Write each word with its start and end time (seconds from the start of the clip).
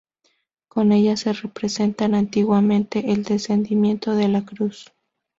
Con 0.67 0.93
ella 0.93 1.15
se 1.15 1.31
representaba 1.31 2.17
antiguamente 2.17 3.11
el 3.11 3.21
descendimiento 3.21 4.15
de 4.15 4.29
la 4.29 4.43
Cruz. 4.43 4.91